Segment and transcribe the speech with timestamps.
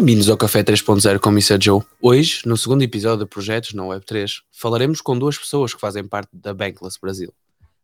[0.00, 1.58] Bem-vindos ao Café 3.0 com Mr.
[1.60, 1.82] Joe.
[2.00, 6.28] Hoje, no segundo episódio de Projetos na Web3, falaremos com duas pessoas que fazem parte
[6.32, 7.34] da Bankless Brasil.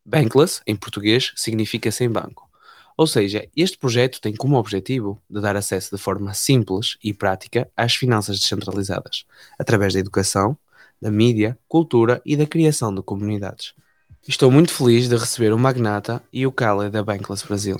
[0.06, 2.48] Bankless, em português, significa sem banco.
[2.96, 7.68] Ou seja, este projeto tem como objetivo de dar acesso de forma simples e prática
[7.76, 9.24] às finanças descentralizadas,
[9.58, 10.56] através da educação,
[11.02, 13.74] da mídia, cultura e da criação de comunidades.
[14.26, 17.76] Estou muito feliz de receber o Magnata e o Kale da Bankless Brasil.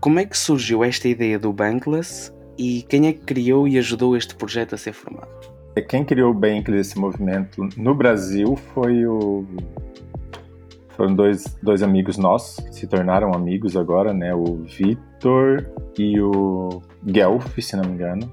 [0.00, 4.16] Como é que surgiu esta ideia do Bankless e quem é que criou e ajudou
[4.16, 5.28] este projeto a ser formado?
[5.90, 9.44] Quem criou o Bankless, esse movimento no Brasil, foi o
[10.96, 14.34] foram dois, dois amigos nossos que se tornaram amigos agora, né?
[14.34, 18.32] O Vitor e o Guelph, se não me engano.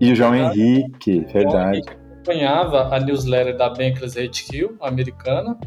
[0.00, 1.82] E o João Henrique, verdade.
[1.86, 5.58] acompanhava a newsletter da Bankless HQ, americana,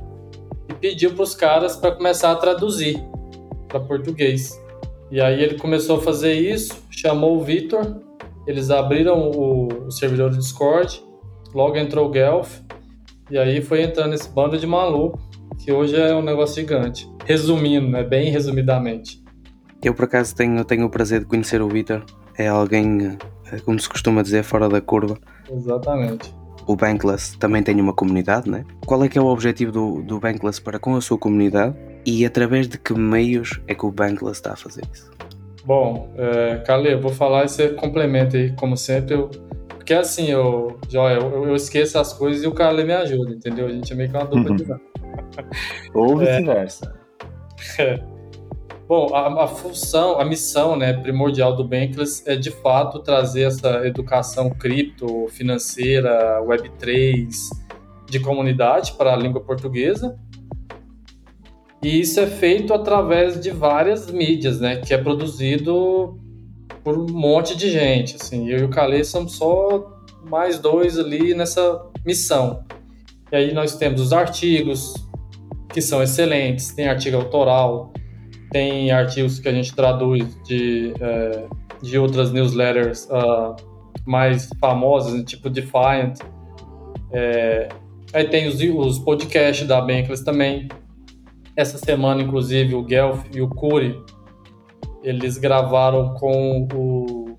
[0.68, 3.04] e pediu para os caras para começar a traduzir
[3.68, 4.60] para português.
[5.10, 8.02] E aí ele começou a fazer isso, chamou o Vitor,
[8.46, 11.02] eles abriram o, o, servidor do Discord,
[11.54, 12.60] logo entrou o Guelph,
[13.32, 15.20] e aí foi entrando esse bando de maluco,
[15.58, 17.10] que hoje é um negócio gigante.
[17.26, 19.24] Resumindo, né, bem resumidamente.
[19.84, 22.04] Eu por acaso tenho, tenho o prazer de conhecer o Vitor,
[22.38, 23.18] é alguém,
[23.52, 25.18] eh, como se costuma dizer, fora da curva.
[25.50, 26.36] Exatamente.
[26.66, 28.66] O Bankless também tem uma comunidade, né?
[28.86, 31.76] Qual é que é o objetivo do, do Bankless para com a sua comunidade
[32.08, 35.12] e através de que meios é que o Bankless está a fazer isso?
[35.66, 39.16] Bom, é, Kale, eu vou falar e você complementa aí, como sempre.
[39.16, 39.30] Eu,
[39.68, 43.68] porque assim, eu, Joia, eu, eu, esqueço as coisas e o Kale me ajuda, entendeu?
[43.68, 44.66] A gente é meio que uma dupla de
[45.94, 46.98] Ou vice-versa.
[47.78, 48.02] É.
[48.88, 53.86] Bom, a, a, função, a missão né, primordial do Bankless é de fato trazer essa
[53.86, 57.28] educação cripto, financeira, Web3,
[58.10, 60.18] de comunidade para a língua portuguesa
[61.82, 64.78] e isso é feito através de várias mídias, né?
[64.78, 66.20] Que é produzido
[66.84, 68.16] por um monte de gente.
[68.20, 72.64] Assim, eu e o Calê somos só mais dois ali nessa missão.
[73.32, 74.94] E aí nós temos os artigos,
[75.72, 77.92] que são excelentes, tem artigo autoral,
[78.52, 81.46] tem artigos que a gente traduz de, é,
[81.82, 83.56] de outras newsletters uh,
[84.06, 86.18] mais famosas, tipo Defiant.
[87.12, 87.70] É,
[88.14, 90.70] aí tem os, os podcasts da Bankless também,
[91.58, 94.00] essa semana, inclusive, o Guelph e o Curi,
[95.04, 97.36] eles gravaram com o,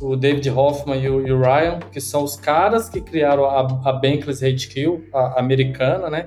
[0.00, 3.60] o David Hoffman e o, e o, Ryan, que são os caras que criaram a,
[3.60, 6.26] a Bankless HQ, a americana, né?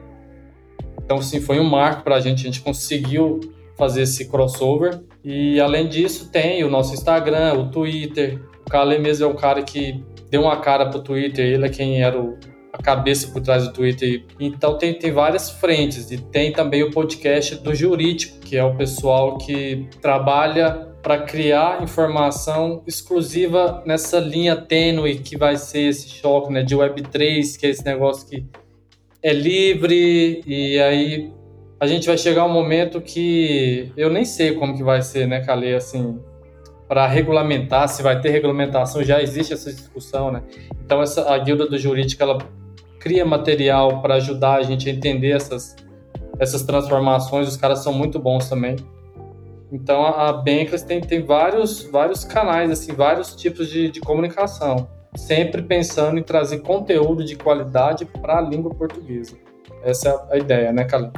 [1.04, 2.42] Então, sim, foi um marco para a gente.
[2.42, 3.40] A gente conseguiu
[3.76, 5.02] fazer esse crossover.
[5.24, 8.40] E, além disso, tem o nosso Instagram, o Twitter.
[8.66, 11.44] O Kale mesmo é um cara que deu uma cara pro Twitter.
[11.44, 12.38] Ele é quem era o
[12.74, 14.24] a cabeça por trás do Twitter.
[14.40, 16.12] Então tem, tem várias frentes.
[16.12, 21.82] E tem também o podcast do Jurídico, que é o pessoal que trabalha para criar
[21.82, 27.70] informação exclusiva nessa linha tênue que vai ser esse choque né, de Web3, que é
[27.70, 28.46] esse negócio que
[29.24, 31.32] é livre, e aí
[31.80, 35.42] a gente vai chegar um momento que eu nem sei como que vai ser, né,
[35.44, 36.20] Calê, assim,
[36.88, 40.44] para regulamentar, se vai ter regulamentação, já existe essa discussão, né?
[40.84, 42.38] Então essa, a guilda do jurídico, ela
[43.02, 45.76] cria material para ajudar a gente a entender essas,
[46.40, 47.48] essas transformações.
[47.48, 48.76] Os caras são muito bons também.
[49.72, 55.62] Então a Bankless tem, tem vários, vários canais, assim, vários tipos de, de comunicação, sempre
[55.62, 59.36] pensando em trazer conteúdo de qualidade para a língua portuguesa.
[59.84, 61.12] Essa é a ideia, né, Calil?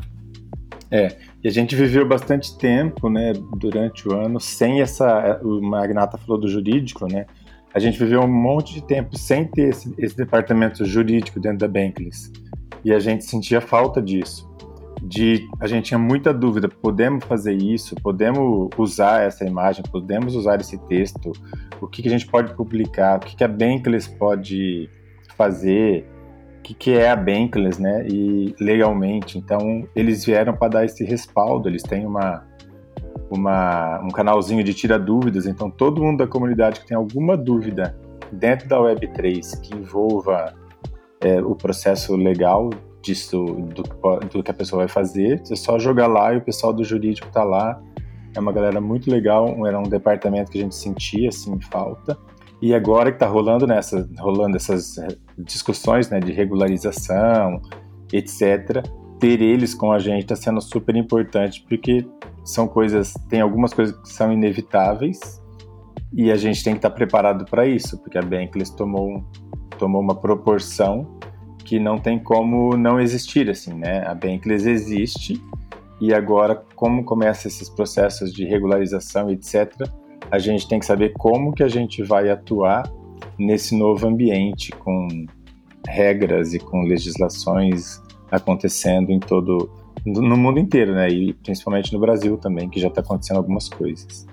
[0.89, 5.39] É, e a gente viveu bastante tempo, né, durante o ano, sem essa.
[5.43, 7.25] O Magnata falou do jurídico, né?
[7.73, 11.67] A gente viveu um monte de tempo sem ter esse, esse departamento jurídico dentro da
[11.67, 12.31] Bankless.
[12.85, 14.51] E a gente sentia falta disso.
[15.01, 17.95] De, a gente tinha muita dúvida, podemos fazer isso?
[17.95, 19.83] Podemos usar essa imagem?
[19.91, 21.31] Podemos usar esse texto?
[21.81, 23.17] O que, que a gente pode publicar?
[23.17, 24.89] O que, que a Bankless pode
[25.35, 26.07] fazer?
[26.59, 28.05] O que, que é a Bankless, né?
[28.07, 29.37] E legalmente.
[29.37, 31.67] Então, eles vieram para dar esse respaldo.
[31.67, 32.45] Eles têm uma,
[33.29, 37.95] uma, um canalzinho de tira dúvidas, então todo mundo da comunidade que tem alguma dúvida
[38.31, 40.53] dentro da Web3 que envolva
[41.21, 42.69] é, o processo legal
[43.01, 43.43] disso,
[43.73, 46.83] do, do, que a pessoa vai fazer, é só jogar lá e o pessoal do
[46.83, 47.81] jurídico está lá.
[48.35, 52.17] É uma galera muito legal, era um departamento que a gente sentia assim falta.
[52.61, 55.07] E agora que está rolando nessa, rolando essas é,
[55.37, 57.61] discussões né, de regularização,
[58.11, 58.81] etc.,
[59.19, 62.05] ter eles com a gente está sendo super importante, porque
[62.43, 65.41] são coisas, tem algumas coisas que são inevitáveis
[66.11, 69.23] e a gente tem que estar preparado para isso, porque a Bankless tomou,
[69.77, 71.17] tomou uma proporção
[71.63, 74.05] que não tem como não existir, assim, né?
[74.05, 75.41] A Bankless existe
[75.99, 79.73] e agora, como começam esses processos de regularização, etc.,
[80.29, 82.83] a gente tem que saber como que a gente vai atuar
[83.37, 85.07] nesse novo ambiente com
[85.87, 88.01] regras e com legislações
[88.31, 89.69] acontecendo em todo
[90.05, 91.09] no mundo inteiro, né?
[91.09, 94.25] E principalmente no Brasil também, que já está acontecendo algumas coisas.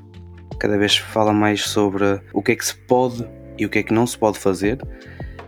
[0.58, 3.26] Cada vez fala mais sobre o que é que se pode
[3.58, 4.78] e o que é que não se pode fazer.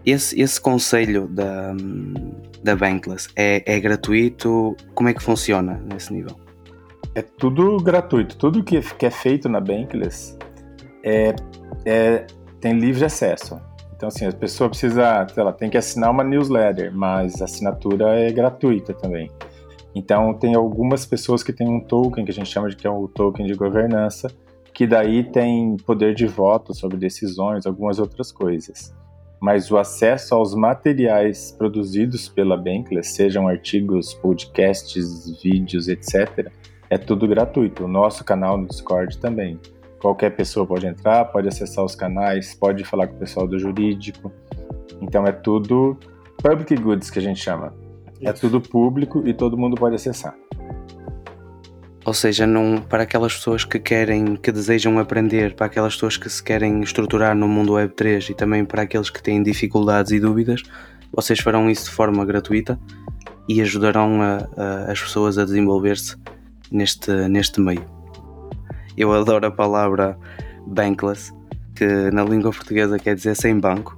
[0.04, 1.74] Esse, esse conselho da,
[2.62, 4.76] da Bankless é, é gratuito?
[4.94, 6.36] Como é que funciona nesse nível?
[7.14, 8.36] É tudo gratuito.
[8.36, 10.36] Tudo que, que é feito na Bankless
[11.04, 11.34] é,
[11.84, 12.26] é,
[12.60, 13.60] tem livre acesso.
[13.94, 18.32] Então, assim, a pessoa precisa, ela tem que assinar uma newsletter, mas a assinatura é
[18.32, 19.30] gratuita também.
[19.94, 22.90] Então, tem algumas pessoas que têm um token que a gente chama de que é
[22.90, 24.30] o token de governança,
[24.72, 28.94] que daí tem poder de voto sobre decisões, algumas outras coisas.
[29.40, 36.50] Mas o acesso aos materiais produzidos pela Bankless, sejam artigos, podcasts, vídeos, etc.,
[36.88, 37.84] é tudo gratuito.
[37.84, 39.58] O nosso canal no Discord também.
[40.00, 44.30] Qualquer pessoa pode entrar, pode acessar os canais, pode falar com o pessoal do jurídico.
[45.00, 45.96] Então é tudo
[46.42, 47.81] public goods que a gente chama.
[48.22, 50.34] É tudo público e todo mundo pode acessar.
[52.04, 56.28] Ou seja, não, para aquelas pessoas que querem, que desejam aprender, para aquelas pessoas que
[56.28, 60.62] se querem estruturar no mundo Web3 e também para aqueles que têm dificuldades e dúvidas,
[61.12, 62.78] vocês farão isso de forma gratuita
[63.48, 66.16] e ajudarão a, a, as pessoas a desenvolver-se
[66.72, 67.84] neste, neste meio.
[68.96, 70.18] Eu adoro a palavra
[70.66, 71.32] bankless,
[71.74, 73.96] que na língua portuguesa quer dizer sem banco.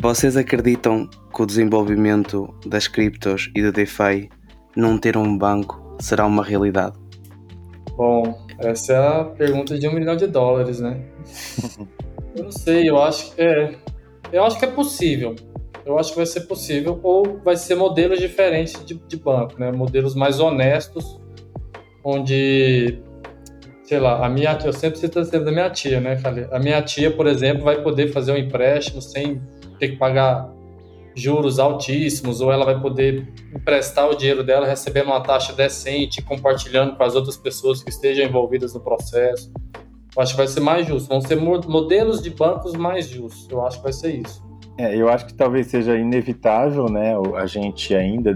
[0.00, 4.28] Vocês acreditam que o desenvolvimento das criptos e do DeFi
[4.76, 6.96] não ter um banco será uma realidade?
[7.96, 11.00] Bom, essa é a pergunta de um milhão de dólares, né?
[12.34, 13.74] eu não sei, eu acho que é.
[14.32, 15.34] Eu acho que é possível.
[15.84, 19.72] Eu acho que vai ser possível, ou vai ser modelos diferentes de, de banco, né?
[19.72, 21.20] Modelos mais honestos,
[22.04, 23.00] onde
[23.90, 26.46] sei lá, a minha eu sempre cito exemplo da minha tia, né, Calê?
[26.52, 29.42] A minha tia, por exemplo, vai poder fazer um empréstimo sem
[29.80, 30.48] ter que pagar
[31.14, 36.96] juros altíssimos, ou ela vai poder emprestar o dinheiro dela recebendo uma taxa decente, compartilhando
[36.96, 39.52] com as outras pessoas que estejam envolvidas no processo.
[40.16, 41.08] Eu acho que vai ser mais justo.
[41.08, 43.48] Vão ser modelos de bancos mais justos.
[43.50, 44.42] Eu acho que vai ser isso.
[44.76, 48.34] É, eu acho que talvez seja inevitável, né, a gente ainda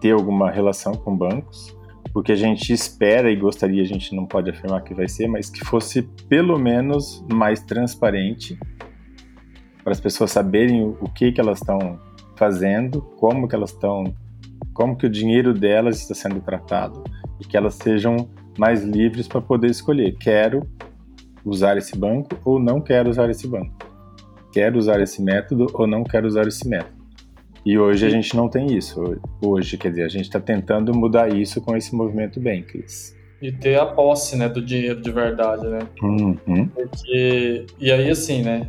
[0.00, 1.76] ter alguma relação com bancos
[2.16, 5.50] porque a gente espera e gostaria, a gente não pode afirmar que vai ser, mas
[5.50, 8.58] que fosse pelo menos mais transparente
[9.84, 12.00] para as pessoas saberem o, o que que elas estão
[12.36, 14.14] fazendo, como que elas estão,
[14.72, 17.02] como que o dinheiro delas está sendo tratado
[17.40, 18.28] e que elas sejam
[18.58, 20.66] mais livres para poder escolher, quero
[21.44, 23.74] usar esse banco ou não quero usar esse banco.
[24.52, 26.96] Quero usar esse método ou não quero usar esse método.
[27.64, 29.20] E hoje a gente não tem isso.
[29.42, 33.14] Hoje, quer dizer, a gente está tentando mudar isso com esse movimento Bankless.
[33.42, 35.80] E ter a posse, né, do dinheiro de verdade, né?
[36.00, 36.68] Uhum.
[36.68, 37.66] Porque...
[37.78, 38.68] E aí, assim, né,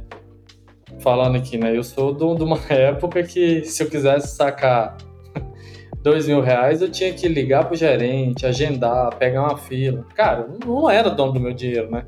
[1.00, 4.98] falando aqui, né, eu sou de uma época que se eu quisesse sacar
[6.02, 10.06] dois mil reais, eu tinha que ligar pro gerente, agendar, pegar uma fila.
[10.16, 12.06] Cara, não era dono do meu dinheiro, né?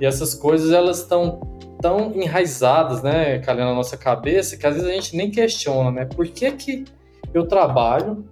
[0.00, 1.40] E essas coisas, elas estão
[1.80, 6.04] tão enraizadas, né, Calhando na nossa cabeça, que às vezes a gente nem questiona, né?
[6.04, 6.84] Por que, que
[7.32, 8.24] eu trabalho,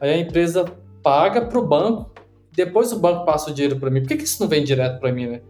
[0.00, 0.64] aí a empresa
[1.02, 2.10] paga para o banco,
[2.52, 4.00] depois o banco passa o dinheiro para mim?
[4.00, 5.40] Por que, que isso não vem direto para mim, né?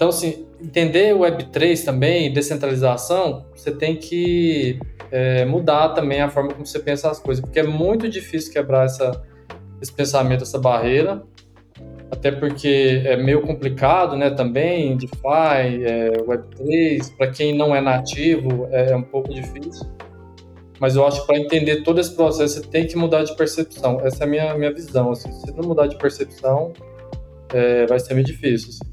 [0.00, 4.80] Então, assim, entender o Web3 também, descentralização, você tem que
[5.10, 8.86] é, mudar também a forma como você pensa as coisas, porque é muito difícil quebrar
[8.86, 9.22] essa,
[9.78, 11.22] esse pensamento, essa barreira,
[12.10, 18.68] até porque é meio complicado, né, também, DeFi, é, Web3, para quem não é nativo
[18.70, 19.86] é, é um pouco difícil.
[20.80, 24.00] Mas eu acho que para entender todo esse processo você tem que mudar de percepção.
[24.00, 25.10] Essa é a minha, minha visão.
[25.10, 25.30] Assim.
[25.30, 26.72] Se não mudar de percepção,
[27.52, 28.70] é, vai ser meio difícil.
[28.70, 28.89] Assim.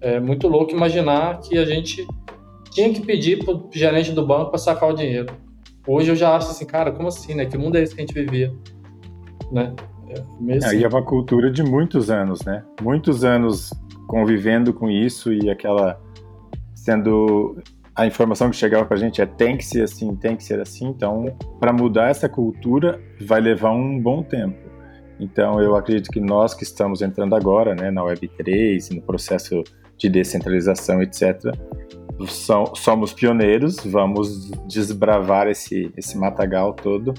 [0.00, 2.06] É muito louco imaginar que a gente
[2.70, 5.32] tinha que pedir para o gerente do banco para sacar o dinheiro.
[5.86, 7.46] Hoje eu já acho assim, cara, como assim, né?
[7.46, 8.52] Que mundo é esse que a gente vivia?
[9.50, 9.74] Né?
[10.10, 12.64] É, e é uma cultura de muitos anos, né?
[12.80, 13.70] Muitos anos
[14.06, 16.00] convivendo com isso e aquela
[16.74, 17.60] sendo
[17.94, 20.60] a informação que chegava para a gente é tem que ser assim, tem que ser
[20.60, 20.86] assim.
[20.86, 24.56] Então, para mudar essa cultura vai levar um bom tempo.
[25.20, 29.64] Então, eu acredito que nós que estamos entrando agora, né, na Web3, no processo
[29.98, 31.52] de descentralização, etc.,
[32.74, 37.14] somos pioneiros, vamos desbravar esse, esse matagal todo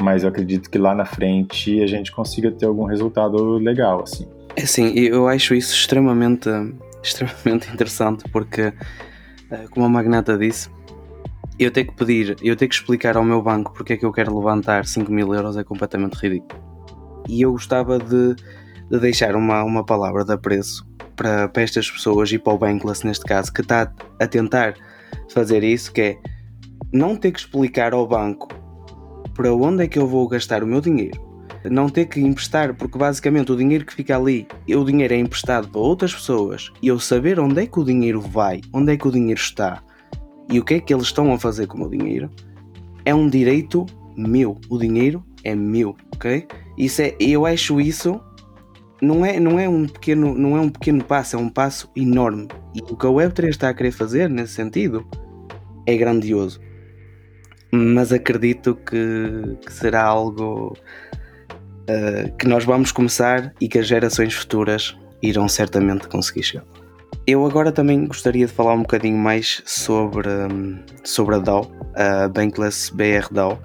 [0.00, 4.26] mas eu acredito que lá na frente a gente consiga ter algum resultado legal, assim.
[4.56, 6.48] É sim, eu acho isso extremamente,
[7.02, 8.72] extremamente interessante porque,
[9.50, 10.70] eh, como a Magnata disse,
[11.58, 14.12] eu ter que pedir, eu ter que explicar ao meu banco porque é que eu
[14.12, 16.60] quero levantar 5 mil euros é completamente ridículo.
[17.28, 18.34] E eu gostava de,
[18.90, 20.88] de deixar uma, uma palavra de apreço
[21.20, 24.74] para, para estas pessoas e para o Bankless neste caso, que está a tentar
[25.28, 26.18] fazer isso, que é
[26.90, 28.48] não ter que explicar ao banco
[29.34, 31.20] para onde é que eu vou gastar o meu dinheiro,
[31.70, 35.68] não ter que emprestar, porque basicamente o dinheiro que fica ali, o dinheiro é emprestado
[35.68, 39.06] para outras pessoas e eu saber onde é que o dinheiro vai, onde é que
[39.06, 39.82] o dinheiro está
[40.50, 42.30] e o que é que eles estão a fazer com o meu dinheiro,
[43.04, 43.84] é um direito
[44.16, 44.58] meu.
[44.70, 46.46] O dinheiro é meu, ok?
[46.78, 48.20] Isso é, eu acho isso
[49.00, 52.48] não é, não é um pequeno não é um pequeno passo, é um passo enorme.
[52.74, 55.06] E o que a Web3 está a querer fazer nesse sentido
[55.86, 56.60] é grandioso.
[57.72, 60.76] Mas acredito que, que será algo
[61.82, 66.64] uh, que nós vamos começar e que as gerações futuras irão certamente conseguir chegar.
[67.26, 70.28] Eu agora também gostaria de falar um bocadinho mais sobre,
[71.04, 73.60] sobre a DAO, a Bankless BR DAO.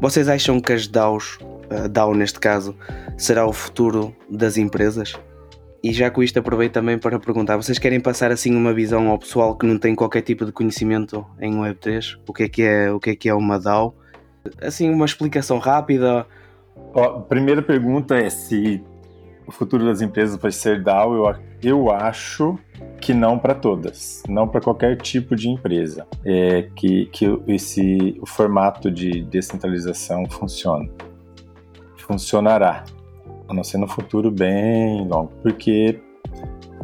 [0.00, 1.38] Vocês acham que as DAOs,
[1.74, 2.76] a DAO neste caso,
[3.16, 5.14] será o futuro das empresas?
[5.82, 9.18] E já com isto aproveito também para perguntar, vocês querem passar assim uma visão ao
[9.18, 12.18] pessoal que não tem qualquer tipo de conhecimento em Web3?
[12.26, 13.94] O que é que é, o que é, que é uma DAO?
[14.62, 16.26] Assim, uma explicação rápida.
[17.28, 18.82] Primeira pergunta é se
[19.46, 21.14] o futuro das empresas vai ser DAO.
[21.14, 22.58] Eu, eu acho
[23.00, 28.26] que não para todas, não para qualquer tipo de empresa, é que, que esse o
[28.26, 30.88] formato de descentralização funciona,
[32.06, 32.84] funcionará
[33.48, 36.00] a não ser no futuro bem longo, porque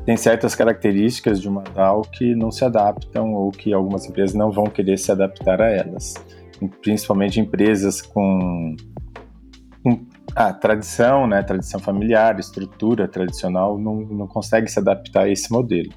[0.05, 4.51] tem certas características de uma DAO que não se adaptam ou que algumas empresas não
[4.51, 6.15] vão querer se adaptar a elas,
[6.83, 8.77] principalmente empresas com,
[9.83, 15.53] com a tradição, né, tradição familiar, estrutura tradicional, não, não consegue se adaptar a esse
[15.53, 15.93] modelo.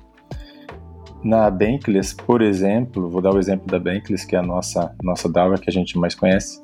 [1.23, 5.31] Na Bankless, por exemplo, vou dar o exemplo da Bankless, que é a nossa, nossa
[5.31, 6.61] DAO que a gente mais conhece,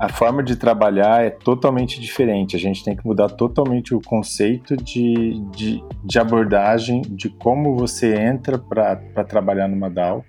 [0.00, 2.56] a forma de trabalhar é totalmente diferente.
[2.56, 8.14] A gente tem que mudar totalmente o conceito de, de, de abordagem de como você
[8.14, 10.24] entra para trabalhar numa DAO,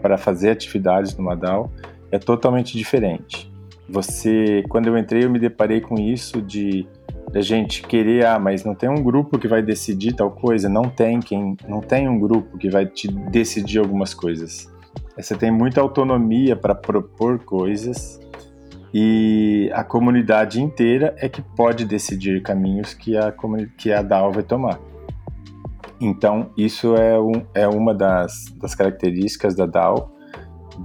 [0.00, 1.68] para fazer atividades numa DAO,
[2.12, 3.52] é totalmente diferente.
[3.88, 6.86] Você, quando eu entrei, eu me deparei com isso de
[7.34, 10.84] a gente querer, ah, mas não tem um grupo que vai decidir tal coisa, não
[10.84, 14.72] tem quem, não tem um grupo que vai te decidir algumas coisas.
[15.16, 18.20] Você tem muita autonomia para propor coisas
[18.92, 23.32] e a comunidade inteira é que pode decidir caminhos que a,
[23.76, 24.78] que a DAO vai tomar.
[26.00, 30.12] Então, isso é, um, é uma das, das características da DAO,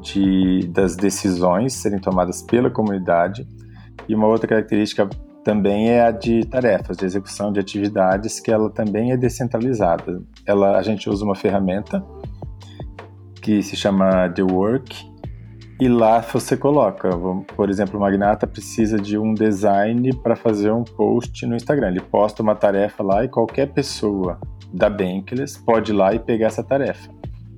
[0.01, 3.47] de, das decisões serem tomadas pela comunidade.
[4.09, 5.07] E uma outra característica
[5.43, 10.21] também é a de tarefas, de execução de atividades, que ela também é descentralizada.
[10.45, 12.03] Ela, a gente usa uma ferramenta
[13.41, 15.12] que se chama The Work,
[15.83, 17.09] e lá você coloca,
[17.57, 21.89] por exemplo, o Magnata precisa de um design para fazer um post no Instagram.
[21.89, 24.39] Ele posta uma tarefa lá e qualquer pessoa
[24.73, 27.11] da Bankless pode ir lá e pegar essa tarefa.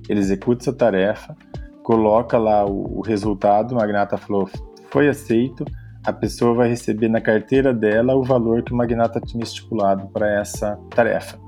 [0.08, 1.36] Ele executa essa tarefa,
[1.84, 4.50] coloca lá o, resultado, o Magnata falou,
[4.90, 5.64] foi aceito,
[6.04, 10.28] a pessoa vai receber na carteira dela o valor que o Magnata tinha estipulado para
[10.28, 11.38] essa tarefa.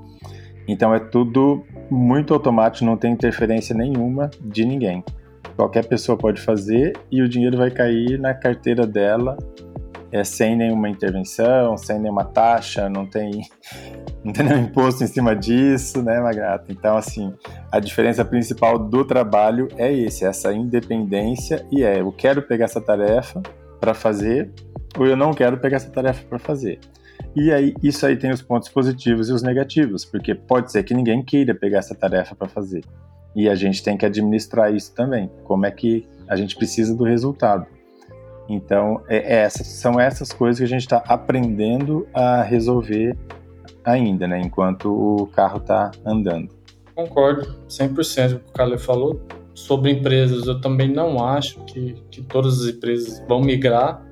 [0.65, 5.03] Então é tudo muito automático, não tem interferência nenhuma de ninguém
[5.59, 9.37] qualquer pessoa pode fazer e o dinheiro vai cair na carteira dela
[10.09, 13.41] é, sem nenhuma intervenção, sem nenhuma taxa, não tem,
[14.23, 16.71] não tem nenhum imposto em cima disso, né, Magrata?
[16.71, 17.33] Então, assim,
[17.69, 22.79] a diferença principal do trabalho é esse, essa independência e é, eu quero pegar essa
[22.79, 23.41] tarefa
[23.81, 24.49] para fazer
[24.97, 26.79] ou eu não quero pegar essa tarefa para fazer.
[27.35, 30.93] E aí, isso aí tem os pontos positivos e os negativos, porque pode ser que
[30.93, 32.81] ninguém queira pegar essa tarefa para fazer.
[33.35, 35.29] E a gente tem que administrar isso também.
[35.43, 37.65] Como é que a gente precisa do resultado?
[38.47, 43.15] Então, é, é são essas coisas que a gente está aprendendo a resolver
[43.85, 44.41] ainda, né?
[44.41, 46.49] Enquanto o carro está andando.
[46.95, 49.21] Concordo 100% com o que o Carlos falou.
[49.53, 54.03] Sobre empresas, eu também não acho que, que todas as empresas vão migrar.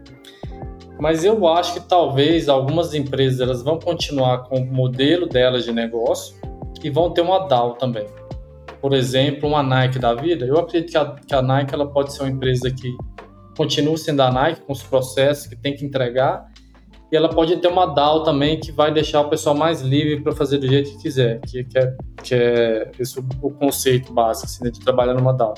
[1.00, 5.72] Mas eu acho que talvez algumas empresas elas vão continuar com o modelo delas de
[5.72, 6.36] negócio
[6.84, 8.06] e vão ter uma DAO também
[8.88, 12.14] por exemplo, uma Nike da vida, eu acredito que a, que a Nike ela pode
[12.14, 12.96] ser uma empresa que
[13.58, 16.48] continua sendo a Nike com os processos que tem que entregar
[17.12, 20.32] e ela pode ter uma DAO também que vai deixar o pessoal mais livre para
[20.32, 24.64] fazer do jeito que quiser, que, que é, que é esse o conceito básico assim,
[24.64, 25.56] né, de trabalhar numa DAO.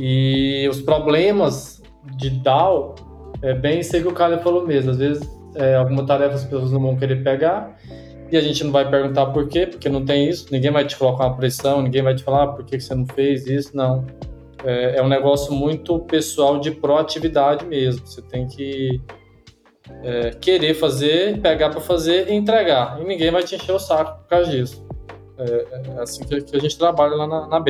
[0.00, 1.80] E os problemas
[2.16, 2.96] de DAO
[3.40, 4.90] é bem isso que o cara falou mesmo.
[4.90, 7.78] Às vezes, é, alguma tarefa as pessoas não vão querer pegar
[8.30, 10.46] e a gente não vai perguntar por quê, porque não tem isso.
[10.50, 13.06] Ninguém vai te colocar uma pressão, ninguém vai te falar ah, por que você não
[13.06, 13.76] fez isso.
[13.76, 14.06] Não.
[14.64, 18.06] É, é um negócio muito pessoal de proatividade mesmo.
[18.06, 19.00] Você tem que
[20.02, 23.00] é, querer fazer, pegar para fazer e entregar.
[23.00, 24.86] E ninguém vai te encher o saco por causa disso.
[25.38, 25.66] É,
[25.96, 27.64] é assim que, que, a gente trabalha lá na, na.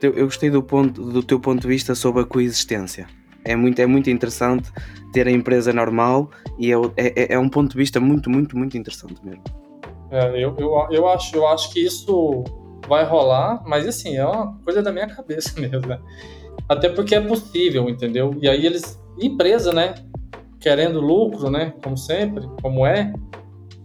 [0.00, 3.06] Eu, eu gostei do, ponto, do teu ponto de vista sobre a coexistência.
[3.44, 4.70] É muito, é muito interessante
[5.12, 8.76] ter a empresa normal e é, é, é um ponto de vista muito, muito, muito
[8.76, 9.42] interessante mesmo.
[10.10, 12.44] É, eu, eu, eu, acho, eu acho que isso
[12.88, 15.98] vai rolar, mas assim, é uma coisa da minha cabeça mesmo, né?
[16.68, 18.36] Até porque é possível, entendeu?
[18.40, 19.94] E aí eles, empresa, né?
[20.60, 21.72] Querendo lucro, né?
[21.82, 23.12] Como sempre, como é,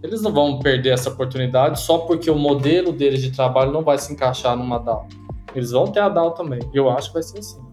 [0.03, 3.97] eles não vão perder essa oportunidade só porque o modelo deles de trabalho não vai
[3.97, 5.07] se encaixar numa DAO.
[5.55, 6.59] Eles vão ter a DAO também.
[6.73, 7.66] Eu acho que vai ser assim.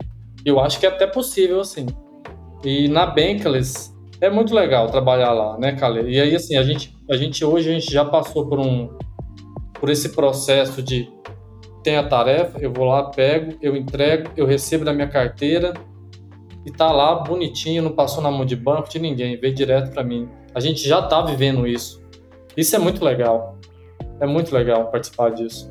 [0.45, 1.87] Eu acho que é até possível assim.
[2.65, 6.11] E na Bankless é muito legal trabalhar lá, né, Kale?
[6.11, 8.97] E aí assim, a gente, a gente hoje a gente já passou por um
[9.81, 11.13] por esse processo de
[11.83, 15.75] tem a tarefa, eu vou lá, pego, eu entrego, eu recebo na minha carteira
[16.65, 20.03] e tá lá bonitinho, não passou na mão de banco de ninguém, veio direto para
[20.03, 20.27] mim.
[20.55, 22.03] A gente já tá vivendo isso.
[22.57, 23.59] Isso é muito legal.
[24.21, 25.71] É muito legal participar disso.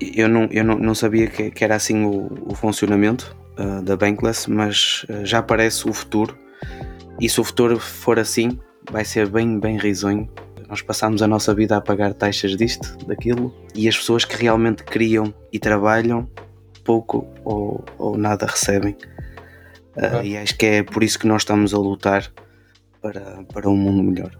[0.00, 3.96] Eu não, eu não, não sabia que, que era assim o, o funcionamento uh, da
[3.96, 6.36] Bankless, mas uh, já parece o futuro.
[7.20, 8.58] E se o futuro for assim,
[8.90, 10.28] vai ser bem, bem risonho.
[10.68, 14.82] Nós passamos a nossa vida a pagar taxas disto, daquilo, e as pessoas que realmente
[14.82, 16.28] criam e trabalham
[16.84, 18.96] pouco ou, ou nada recebem.
[19.96, 22.30] Uh, E acho que é por isso que nós estamos a lutar
[23.00, 24.30] para, para um mundo melhor.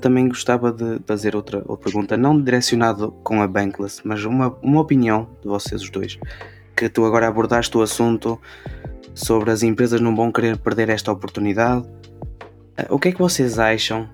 [0.00, 4.80] Também gostava de fazer outra, outra pergunta, não direcionado com a Bankless, mas uma, uma
[4.80, 6.18] opinião de vocês os dois.
[6.76, 8.40] Que tu agora abordaste o assunto
[9.14, 11.88] sobre as empresas não vão querer perder esta oportunidade.
[12.76, 14.08] Eh, o que é que vocês acham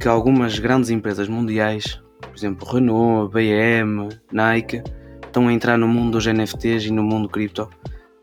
[0.00, 4.82] que algumas grandes empresas mundiais, por exemplo Renault, BM, Nike,
[5.24, 7.68] estão a entrar no mundo dos NFTs e no mundo cripto?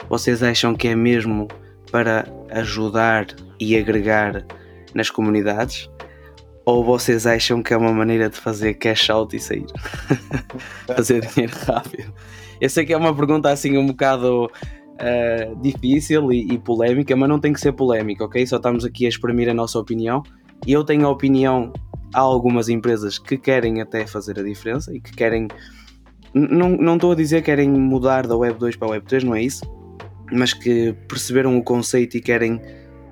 [0.08, 1.48] Vocês acham que é mesmo
[1.92, 3.28] para ajudar
[3.60, 4.46] e agregar
[4.94, 5.90] nas comunidades?
[6.66, 9.66] Ou vocês acham que é uma maneira de fazer cash out e sair?
[10.88, 12.14] fazer dinheiro rápido?
[12.64, 17.28] Eu sei que é uma pergunta assim um bocado uh, difícil e, e, polémica, mas
[17.28, 18.48] não tem que ser polémica, ok?
[18.48, 20.24] Só estamos aqui a exprimir a nossa opinião.
[20.66, 21.74] E eu tenho a opinião,
[22.14, 25.50] há algumas empresas que querem até fazer a diferença e que querem.
[26.34, 29.26] Não, não estou a dizer que querem mudar da Web 2 para a Web 3,
[29.26, 29.66] não é isso,
[30.32, 32.62] mas que perceberam o conceito e querem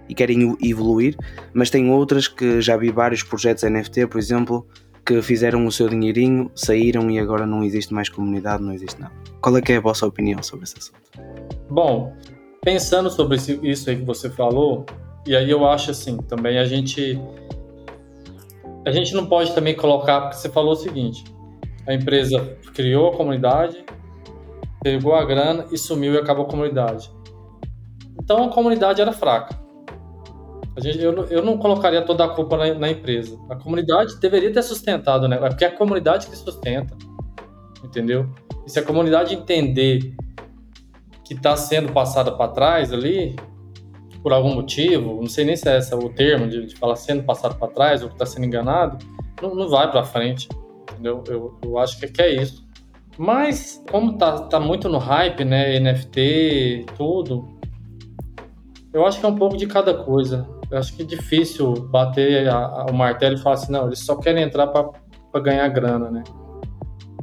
[0.07, 1.17] e querem evoluir,
[1.53, 4.65] mas tem outras que já vi vários projetos NFT, por exemplo,
[5.05, 9.13] que fizeram o seu dinheirinho, saíram e agora não existe mais comunidade, não existe nada.
[9.41, 10.99] Qual é que é a vossa opinião sobre esse assunto?
[11.69, 12.13] Bom,
[12.61, 14.85] pensando sobre isso aí que você falou,
[15.25, 17.19] e aí eu acho assim, também a gente
[18.85, 21.23] a gente não pode também colocar, porque você falou o seguinte,
[21.87, 23.83] a empresa criou a comunidade,
[24.81, 27.11] pegou a grana e sumiu e acabou a comunidade.
[28.21, 29.60] Então a comunidade era fraca.
[30.75, 33.37] Eu, eu, não colocaria toda a culpa na, na, empresa.
[33.49, 35.37] A comunidade deveria ter sustentado, né?
[35.41, 36.95] É porque é a comunidade que sustenta,
[37.83, 38.29] entendeu?
[38.65, 40.15] E se a comunidade entender
[41.25, 43.35] que está sendo passada para trás ali,
[44.23, 47.23] por algum motivo, não sei nem se é esse o termo de, de falar sendo
[47.23, 48.97] passado para trás ou que está sendo enganado,
[49.41, 50.47] não, não vai para frente,
[50.89, 51.21] entendeu?
[51.27, 52.65] Eu, eu acho que, que é isso.
[53.17, 55.77] Mas, como tá, tá muito no hype, né?
[55.79, 57.59] NFT, tudo,
[58.93, 60.47] eu acho que é um pouco de cada coisa.
[60.71, 63.99] Eu acho que é difícil bater a, a, o martelo e falar assim, não, eles
[63.99, 66.23] só querem entrar para ganhar grana, né?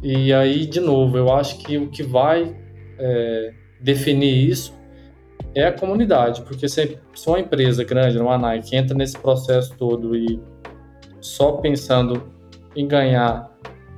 [0.02, 2.54] E aí, de novo, eu acho que o que vai
[2.98, 4.76] é, definir isso
[5.54, 10.14] é a comunidade, porque se, se uma empresa grande, uma Nike, entra nesse processo todo
[10.14, 10.40] e
[11.20, 12.22] só pensando
[12.76, 13.50] em ganhar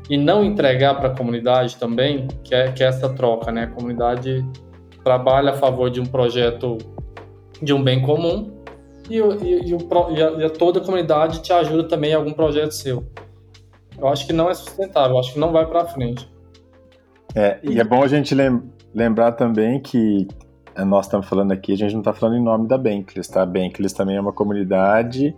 [0.08, 3.64] e não entregar para a comunidade também, que é, que é essa troca, né?
[3.64, 4.44] A comunidade
[5.04, 6.78] trabalha a favor de um projeto,
[7.60, 8.59] de um bem comum,
[9.10, 9.78] e, e, e, o,
[10.10, 13.04] e, a, e a toda a comunidade te ajuda também em algum projeto seu.
[13.98, 16.30] Eu acho que não é sustentável, eu acho que não vai para frente.
[17.34, 18.34] É, e é bom a gente
[18.94, 20.26] lembrar também que
[20.74, 23.42] é, nós estamos falando aqui, a gente não está falando em nome da Bankless, tá?
[23.42, 25.34] A Bankless também é uma comunidade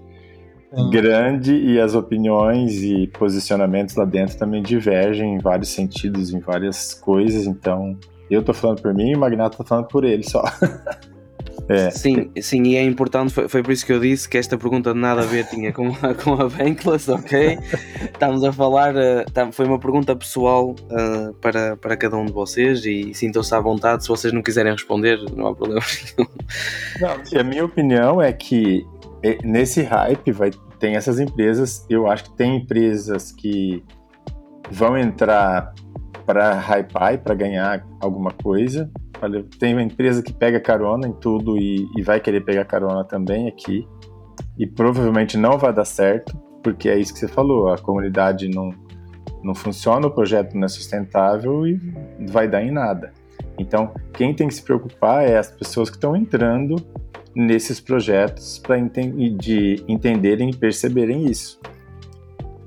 [0.75, 0.91] Sim.
[0.91, 6.95] grande e as opiniões e posicionamentos lá dentro também divergem em vários sentidos, em várias
[6.95, 7.97] coisas, então
[8.31, 10.43] eu estou falando por mim e o Magnato está falando por ele só.
[11.69, 11.91] É.
[11.91, 14.93] Sim, sim, e é importante, foi, foi, por isso que eu disse que esta pergunta
[14.93, 17.59] de nada a ver tinha com, a, com a Bankless, ok?
[18.01, 22.85] Estamos a falar, uh, foi uma pergunta pessoal uh, para, para cada um de vocês
[22.85, 25.83] e sintam-se à vontade, se vocês não quiserem responder, não há problema
[27.01, 28.85] Não, a minha opinião é que
[29.45, 33.85] nesse hype vai, tem essas empresas, eu acho que tem empresas que
[34.71, 35.73] vão entrar
[36.27, 38.91] para hypar e para ganhar alguma coisa,
[39.59, 43.49] tem uma empresa que pega carona em tudo e, e vai querer pegar carona também
[43.49, 43.87] aqui.
[44.59, 48.71] e provavelmente não vai dar certo, porque é isso que você falou, a comunidade não,
[49.43, 51.79] não funciona, o projeto não é sustentável e
[52.31, 53.13] vai dar em nada.
[53.59, 56.77] Então, quem tem que se preocupar é as pessoas que estão entrando
[57.35, 61.61] nesses projetos para de entenderem e perceberem isso.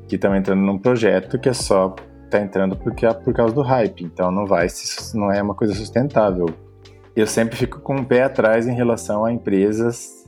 [0.08, 1.96] Que estão entrando num projeto que é só
[2.30, 4.68] tá entrando porque é por causa do hype, então não vai
[5.14, 6.48] não é uma coisa sustentável.
[7.16, 10.26] Eu sempre fico com o um pé atrás em relação a empresas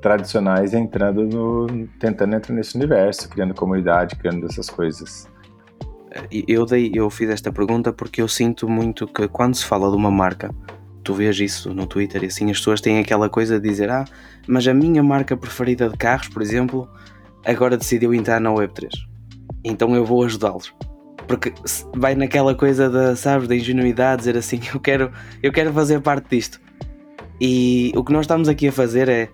[0.00, 5.28] tradicionais entrando no tentando entrar nesse universo, criando comunidade, criando essas coisas.
[6.30, 9.96] Eu dei, eu fiz esta pergunta porque eu sinto muito que quando se fala de
[9.96, 10.54] uma marca,
[11.02, 14.04] tu vês isso no Twitter e assim as pessoas têm aquela coisa de dizer ah,
[14.46, 16.88] mas a minha marca preferida de carros, por exemplo,
[17.44, 18.88] agora decidiu entrar na Web3.
[19.64, 20.72] Então eu vou ajudá-los.
[21.26, 21.52] Porque
[21.94, 26.28] vai naquela coisa da, sabes, da ingenuidade, dizer assim, eu quero, eu quero fazer parte
[26.30, 26.60] disto.
[27.40, 29.28] E o que nós estamos aqui a fazer é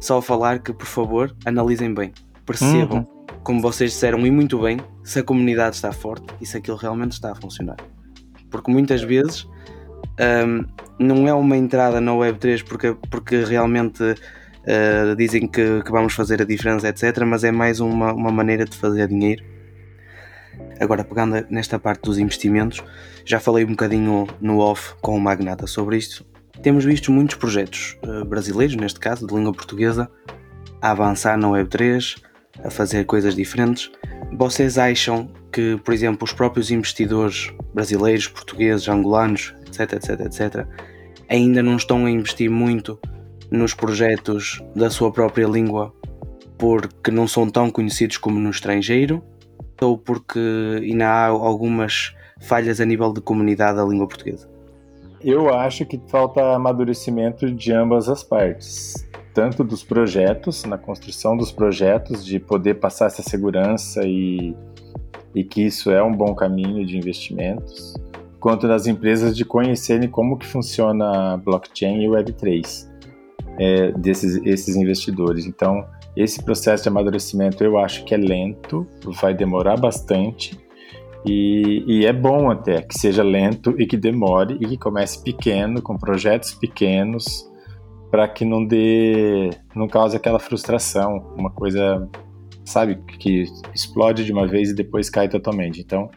[0.00, 2.12] só falar que, por favor, analisem bem,
[2.44, 3.26] percebam, uhum.
[3.42, 7.12] como vocês disseram e muito bem, se a comunidade está forte e se aquilo realmente
[7.12, 7.76] está a funcionar.
[8.50, 9.46] Porque muitas vezes
[10.46, 10.64] um,
[10.98, 16.40] não é uma entrada na Web3 porque, porque realmente uh, dizem que, que, vamos fazer
[16.42, 17.22] a diferença, etc.
[17.24, 19.44] Mas é mais uma, uma maneira de fazer dinheiro.
[20.80, 22.82] Agora, pegando nesta parte dos investimentos,
[23.24, 26.24] já falei um bocadinho no off com o Magnata sobre isto.
[26.62, 30.10] Temos visto muitos projetos uh, brasileiros, neste caso, de língua portuguesa,
[30.80, 32.16] a avançar na Web3,
[32.64, 33.90] a fazer coisas diferentes.
[34.32, 40.66] Vocês acham que, por exemplo, os próprios investidores brasileiros, portugueses, angolanos, etc, etc, etc,
[41.28, 42.98] ainda não estão a investir muito
[43.50, 45.94] nos projetos da sua própria língua
[46.58, 49.22] porque não são tão conhecidos como no estrangeiro
[49.84, 50.38] ou porque
[50.82, 54.48] ainda há algumas falhas a nível de comunidade da língua portuguesa?
[55.20, 61.50] Eu acho que falta amadurecimento de ambas as partes, tanto dos projetos, na construção dos
[61.50, 64.54] projetos, de poder passar essa segurança e,
[65.34, 67.94] e que isso é um bom caminho de investimentos,
[68.38, 72.86] quanto das empresas de conhecerem como que funciona a blockchain e o Web3
[73.58, 75.46] é, desses esses investidores.
[75.46, 75.84] Então,
[76.16, 78.86] esse processo de amadurecimento eu acho que é lento,
[79.20, 80.58] vai demorar bastante
[81.26, 85.82] e, e, é bom até que seja lento e que demore e que comece pequeno,
[85.82, 87.50] com projetos pequenos,
[88.12, 92.08] para que não dê, não cause aquela frustração, uma coisa,
[92.64, 95.80] sabe, que explode de uma vez e depois cai totalmente.
[95.80, 96.08] Então,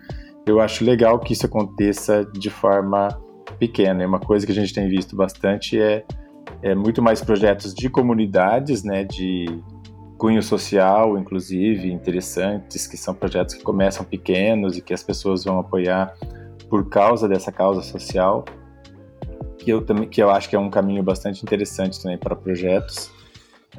[0.46, 3.08] eu acho legal que isso aconteça de forma
[3.58, 4.04] pequena.
[4.04, 6.06] E uma coisa que a gente tem visto bastante é,
[6.62, 9.48] é muito mais projetos de comunidades, né, de
[10.20, 15.58] cunho social, inclusive, interessantes, que são projetos que começam pequenos e que as pessoas vão
[15.58, 16.14] apoiar
[16.70, 18.44] por causa dessa causa social,
[19.58, 23.10] que eu, também, que eu acho que é um caminho bastante interessante também para projetos.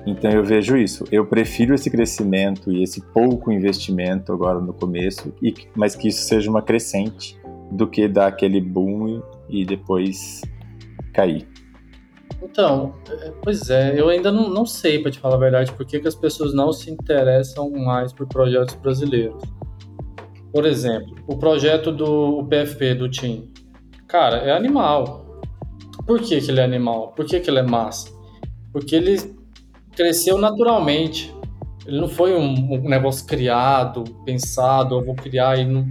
[0.06, 1.04] Então eu vejo isso.
[1.12, 6.22] Eu prefiro esse crescimento e esse pouco investimento agora no começo, e, mas que isso
[6.22, 7.38] seja uma crescente
[7.70, 10.40] do que dar aquele boom e depois
[11.12, 11.46] cair.
[12.42, 15.84] Então, é, pois é, eu ainda não, não sei, para te falar a verdade, por
[15.84, 19.42] que, que as pessoas não se interessam mais por projetos brasileiros.
[20.52, 23.52] Por exemplo, o projeto do PFP, do TIM.
[24.08, 25.40] Cara, é animal.
[26.06, 27.12] Por que, que ele é animal?
[27.14, 28.10] Por que, que ele é massa?
[28.72, 29.16] Porque ele
[29.94, 31.32] cresceu naturalmente.
[31.86, 35.88] Ele não foi um, um negócio criado, pensado, eu vou criar e não,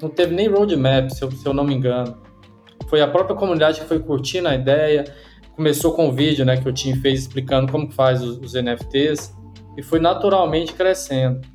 [0.00, 2.16] não teve nem roadmap, se eu, se eu não me engano.
[2.88, 5.04] Foi a própria comunidade que foi curtindo a ideia,
[5.60, 9.36] começou com o vídeo né, que o Tim fez explicando como faz os, os NFTs
[9.76, 11.46] e foi naturalmente crescendo.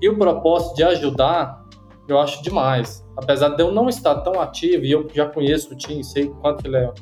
[0.00, 1.60] E o propósito de ajudar,
[2.08, 3.04] eu acho demais.
[3.16, 6.68] Apesar de eu não estar tão ativo, e eu já conheço o Tim, sei quanto
[6.68, 6.92] ele é,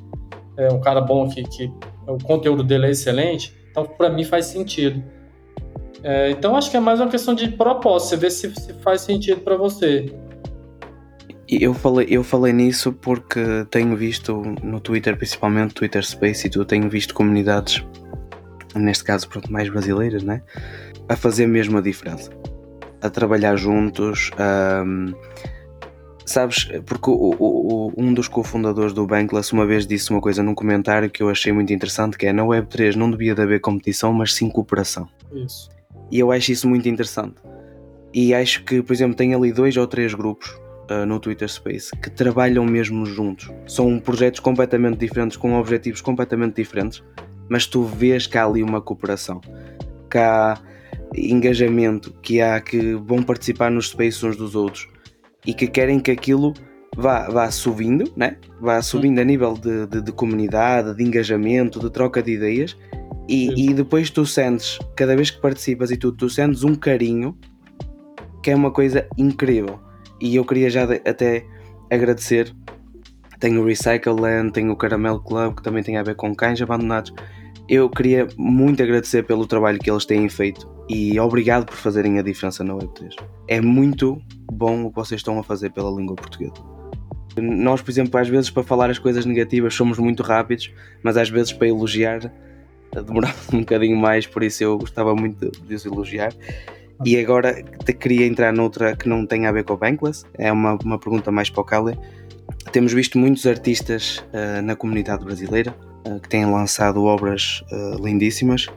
[0.56, 1.70] é um cara bom, que, que
[2.08, 5.04] o conteúdo dele é excelente, então para mim faz sentido.
[6.02, 9.02] É, então acho que é mais uma questão de propósito, você vê se, se faz
[9.02, 10.06] sentido para você.
[11.48, 16.64] Eu falei, eu falei nisso porque tenho visto no Twitter, principalmente Twitter Space, e tu
[16.64, 17.85] tenho visto comunidades,
[18.74, 20.42] neste caso pronto, mais brasileiras, né?
[21.09, 22.30] a fazer mesmo a diferença,
[23.00, 24.30] a trabalhar juntos.
[24.38, 25.14] Um,
[26.24, 30.54] sabes, porque o, o, um dos cofundadores do Bankless uma vez disse uma coisa num
[30.54, 34.12] comentário que eu achei muito interessante, que é na Web3 não devia de haver competição,
[34.12, 35.09] mas sim cooperação.
[35.33, 35.68] Isso.
[36.11, 37.37] E eu acho isso muito interessante.
[38.12, 40.57] E acho que, por exemplo, tem ali dois ou três grupos
[40.90, 43.50] uh, no Twitter Space que trabalham mesmo juntos.
[43.66, 47.02] São projetos completamente diferentes, com objetivos completamente diferentes,
[47.48, 49.40] mas tu vês que há ali uma cooperação,
[50.10, 50.58] que há
[51.16, 54.88] engajamento, que há que vão participar nos spaces uns dos outros
[55.46, 56.54] e que querem que aquilo
[56.96, 58.36] vá, vá subindo, né?
[58.60, 62.76] vá subindo a nível de, de, de comunidade, de engajamento, de troca de ideias
[63.28, 67.36] e, e, depois tu sentes, cada vez que participas e tu, tu sentes um carinho
[68.42, 69.80] que é uma coisa incrível.
[70.24, 71.44] E eu queria já de, até
[71.90, 72.50] agradecer.
[73.38, 76.62] Tenho o Recycle Land, tenho o Caramel Club, que também tem a ver com cães
[76.62, 77.12] abandonados.
[77.68, 82.22] Eu queria muito agradecer pelo trabalho que eles têm feito e obrigado por fazerem a
[82.22, 83.16] diferença na Web3.
[83.46, 84.18] É muito
[84.50, 86.54] bom o que vocês estão a fazer pela língua portuguesa.
[87.37, 91.28] Nós, por exemplo, às vezes para falar as coisas negativas somos muito rápidos, mas às
[91.28, 92.32] vezes para elogiar
[93.02, 96.32] demorava um bocadinho mais, por isso eu gostava muito de os elogiar.
[97.04, 100.52] E agora te queria entrar noutra que não tem a ver com a Bankless, é
[100.52, 101.98] uma, uma pergunta mais para o Kali.
[102.72, 105.74] Temos visto muitos artistas uh, na comunidade brasileira
[106.07, 108.68] uh, que têm lançado obras uh, lindíssimas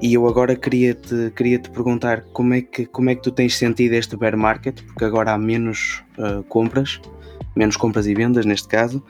[0.00, 3.56] e eu agora queria-te queria -te perguntar como é, que, como é que tu tens
[3.56, 6.02] sentido este bear market, porque agora há menos
[6.48, 6.98] compras,
[7.54, 9.04] menos compras e vendas neste caso,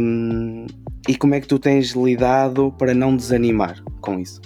[0.00, 0.66] um,
[1.08, 4.40] e como é que tu tens lidado para não desanimar com isso?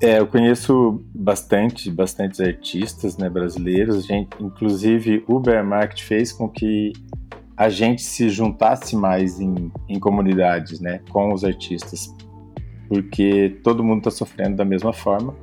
[0.00, 4.06] É, eu conheço bastante, bastantes artistas né, brasileiros.
[4.06, 6.92] Gente, inclusive, o Bear Market fez com que
[7.56, 12.14] a gente se juntasse mais em, em comunidades, né, com os artistas,
[12.88, 15.34] porque todo mundo está sofrendo da mesma forma.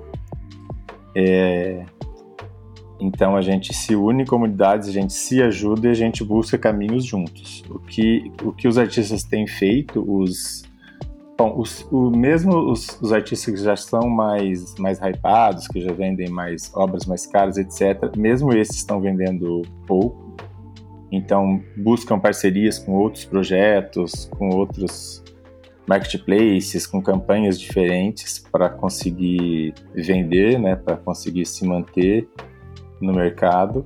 [1.14, 1.86] É,
[3.00, 6.58] então a gente se une em comunidades, a gente se ajuda e a gente busca
[6.58, 7.62] caminhos juntos.
[7.70, 10.64] O que, o que os artistas têm feito, os,
[11.38, 15.92] bom, os, o mesmo os, os, artistas que já são mais, mais hypados, que já
[15.92, 20.36] vendem mais obras mais caras, etc., mesmo esses estão vendendo pouco.
[21.12, 25.24] Então buscam parcerias com outros projetos, com outros
[25.88, 32.28] marketplaces, com campanhas diferentes para conseguir vender, né, para conseguir se manter
[33.00, 33.86] no mercado.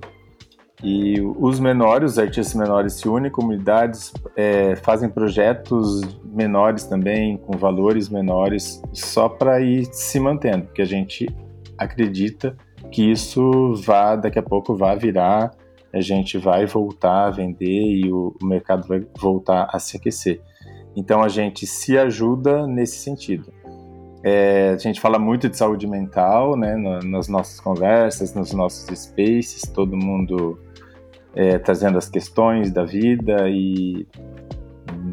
[0.81, 7.35] E os menores, os artistas menores se unem em comunidades, é, fazem projetos menores também,
[7.37, 11.27] com valores menores, só para ir se mantendo, porque a gente
[11.77, 12.55] acredita
[12.91, 15.51] que isso vá, daqui a pouco, vai virar,
[15.93, 20.41] a gente vai voltar a vender e o, o mercado vai voltar a se aquecer.
[20.95, 23.51] Então a gente se ajuda nesse sentido.
[24.23, 29.61] É, a gente fala muito de saúde mental, né, nas nossas conversas, nos nossos spaces,
[29.73, 30.59] todo mundo
[31.35, 34.07] é, trazendo as questões da vida e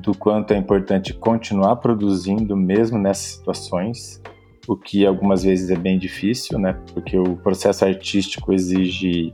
[0.03, 4.23] do quanto é importante continuar produzindo mesmo nessas situações,
[4.69, 9.33] o que algumas vezes é bem difícil, né, porque o processo artístico exige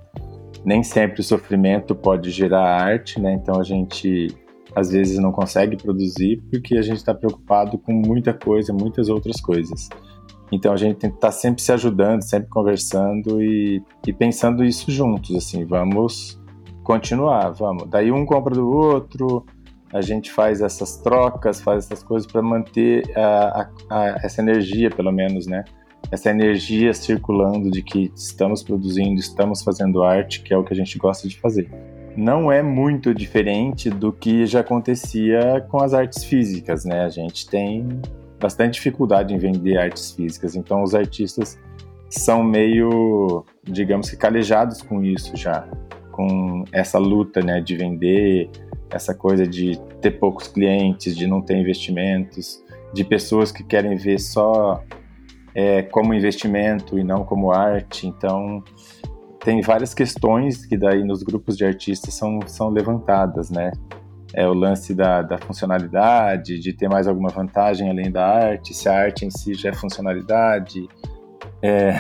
[0.65, 4.29] nem sempre o sofrimento pode gerar arte, né, então a gente
[4.75, 9.41] às vezes não consegue produzir porque a gente está preocupado com muita coisa, muitas outras
[9.41, 9.89] coisas.
[10.51, 14.65] Então a gente tem que estar tá sempre se ajudando, sempre conversando e, e pensando
[14.65, 16.42] isso juntos, assim, vamos
[16.83, 17.89] continuar, vamos.
[17.89, 19.45] Daí um compra do outro,
[19.93, 24.91] a gente faz essas trocas, faz essas coisas para manter a, a, a, essa energia,
[24.91, 25.65] pelo menos, né?
[26.11, 30.77] Essa energia circulando de que estamos produzindo, estamos fazendo arte, que é o que a
[30.77, 31.71] gente gosta de fazer
[32.17, 37.05] não é muito diferente do que já acontecia com as artes físicas, né?
[37.05, 38.01] A gente tem
[38.41, 41.59] bastante dificuldade em vender artes físicas, então os artistas
[42.11, 45.67] são meio, digamos que calejados com isso já,
[46.13, 48.51] com essa luta, né, de vender,
[48.91, 54.19] essa coisa de ter poucos clientes, de não ter investimentos, de pessoas que querem ver
[54.21, 54.85] só
[55.55, 58.07] é, como investimento e não como arte.
[58.07, 58.63] Então,
[59.41, 63.73] tem várias questões que daí nos grupos de artistas são, são levantadas, né?
[64.35, 68.89] É o lance da, da funcionalidade, de ter mais alguma vantagem além da arte, se
[68.89, 70.89] a arte em si já é funcionalidade.
[71.61, 71.93] É,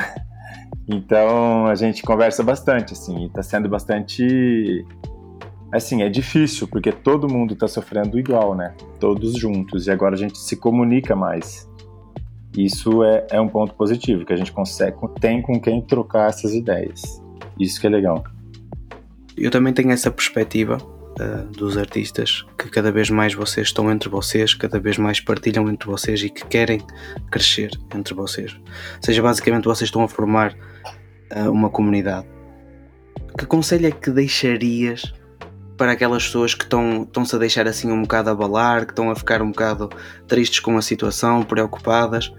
[0.93, 4.85] então a gente conversa bastante, assim, está sendo bastante.
[5.73, 8.75] Assim, é difícil, porque todo mundo está sofrendo igual, né?
[9.01, 11.67] Todos juntos, e agora a gente se comunica mais.
[12.57, 16.53] Isso é, é um ponto positivo, que a gente consegue, tem com quem trocar essas
[16.53, 17.23] ideias.
[17.59, 18.23] Isso que é legal.
[19.37, 24.11] Eu também tenho essa perspectiva uh, dos artistas que cada vez mais vocês estão entre
[24.11, 26.83] vocês, cada vez mais partilham entre vocês e que querem
[27.31, 28.53] crescer entre vocês.
[28.55, 30.55] Ou seja, basicamente vocês estão a formar
[31.35, 32.27] uh, uma comunidade.
[33.37, 35.13] Que conselho é que deixarias
[35.77, 39.17] para aquelas pessoas que estão, estão-se a deixar assim um bocado abalar, que estão a
[39.17, 39.89] ficar um bocado
[40.29, 42.33] tristes com a situação, preocupadas?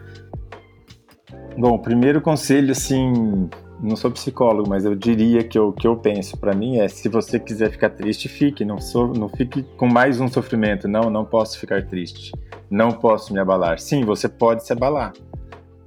[1.58, 3.50] Bom, primeiro conselho, assim,
[3.84, 7.10] não sou psicólogo, mas eu diria que o que eu penso para mim é: se
[7.10, 8.64] você quiser ficar triste, fique.
[8.64, 10.88] Não, sou, não fique com mais um sofrimento.
[10.88, 12.32] Não, não posso ficar triste.
[12.70, 13.80] Não posso me abalar.
[13.80, 15.14] Sim, você pode se abalar.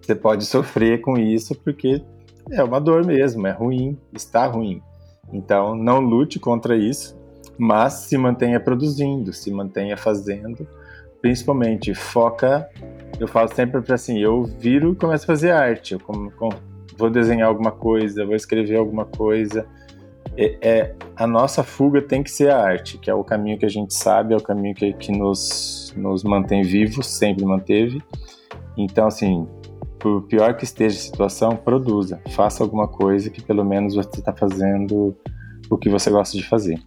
[0.01, 2.03] Você pode sofrer com isso porque
[2.51, 4.83] é uma dor mesmo, é ruim, está ruim.
[5.33, 7.17] Então, não lute contra isso.
[7.59, 10.67] mas se mantenha produzindo, se mantenha fazendo,
[11.23, 12.69] principalmente foca.
[13.19, 16.31] Eu falo sempre para assim, eu viro e começo a fazer arte, eu com,
[16.99, 19.67] vou desenhar alguma coisa, vou escrever alguma coisa.
[20.37, 23.65] É, é, a nossa fuga tem que ser a arte, que é o caminho que
[23.65, 28.03] a gente sabe, é o caminho que, que nos, nos mantém vivos, sempre manteve.
[28.77, 29.49] Então, assim,
[29.99, 34.33] por pior que esteja a situação, produza, faça alguma coisa que pelo menos você está
[34.33, 35.17] fazendo
[35.71, 36.79] o que você gosta de fazer.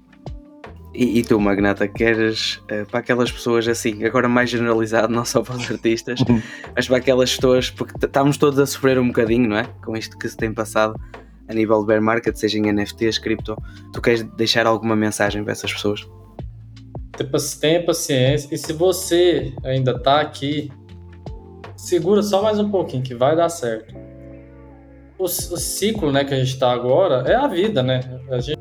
[0.93, 5.41] E, e tu, Magnata, queres uh, para aquelas pessoas assim, agora mais generalizado, não só
[5.41, 6.19] para os artistas,
[6.75, 9.65] mas para aquelas pessoas, porque estamos todos a sofrer um bocadinho, não é?
[9.85, 10.99] Com isto que se tem passado
[11.47, 13.55] a nível de bear market, seja em NFTs, cripto,
[13.93, 16.07] tu queres deixar alguma mensagem para essas pessoas?
[17.59, 20.71] Tenha paciência e se você ainda está aqui,
[21.79, 23.95] segura só mais um pouquinho que vai dar certo.
[25.17, 28.01] O, o ciclo né, que a gente está agora é a vida, né?
[28.29, 28.59] A gente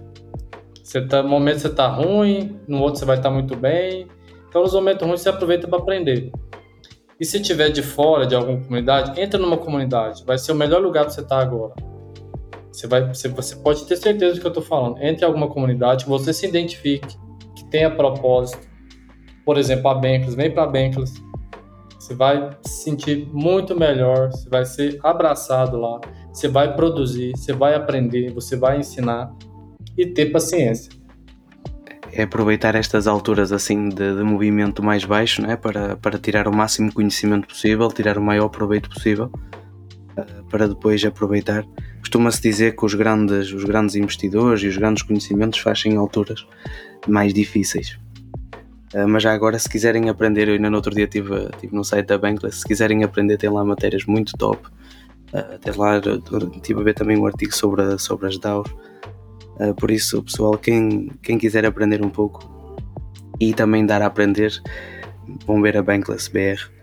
[0.83, 4.09] você tá, no momento você tá ruim, no outro você vai estar tá muito bem.
[4.49, 6.33] Então, nos momentos ruins você aproveita para aprender.
[7.21, 10.25] E se tiver de fora de alguma comunidade, entra numa comunidade.
[10.25, 11.75] Vai ser o melhor lugar para você estar tá agora.
[12.73, 15.03] Você, vai, você, você pode ter certeza do que eu estou falando.
[15.03, 17.19] Entre alguma comunidade que você se identifique,
[17.55, 18.67] que tenha propósito.
[19.45, 20.35] Por exemplo, a Bankless.
[20.35, 21.28] Vem para a Bankless.
[22.09, 24.31] Você vai se sentir muito melhor.
[24.31, 26.01] Você vai ser abraçado lá.
[26.33, 27.33] Você vai produzir.
[27.37, 28.33] Você vai aprender.
[28.33, 29.31] Você vai ensinar
[29.95, 30.91] e ter paciência.
[32.11, 35.55] É aproveitar estas alturas assim de, de movimento mais baixo né?
[35.55, 39.31] para, para tirar o máximo conhecimento possível, tirar o maior proveito possível,
[40.17, 41.63] eh, para depois aproveitar.
[41.99, 46.47] Costuma-se dizer que os grandes, os grandes investidores e os grandes conhecimentos fazem alturas
[47.07, 47.99] mais difíceis.
[48.95, 51.85] Uh, mas já agora, se quiserem aprender, eu ainda no outro dia estive, estive no
[51.85, 54.67] site da Bankless, se quiserem aprender, tem lá matérias muito top.
[55.33, 55.99] Uh, tem lá,
[56.57, 58.71] estive a ver também um artigo sobre, sobre as DAOs.
[59.61, 62.59] Uh, por isso, pessoal, quem, quem quiser aprender um pouco
[63.39, 64.53] e também dar a aprender,
[65.47, 66.79] vão ver a Bankless BR.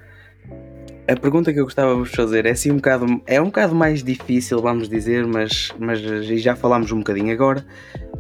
[1.08, 3.76] A pergunta que eu gostava de vos fazer é assim um bocado, é um bocado
[3.76, 6.00] mais difícil, vamos dizer, mas, mas
[6.42, 7.66] já falámos um bocadinho agora.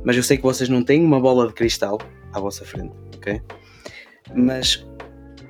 [0.03, 1.99] Mas eu sei que vocês não têm uma bola de cristal
[2.31, 3.41] à vossa frente, ok?
[4.33, 4.85] Mas